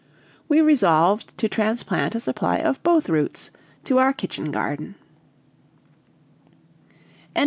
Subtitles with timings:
[0.49, 3.51] We resolved to transplant a supply of both roots
[3.83, 4.95] to our kitchen garden.
[6.47, 7.39] CHAPTER X.